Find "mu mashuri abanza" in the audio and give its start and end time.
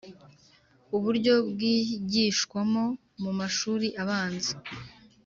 3.21-4.53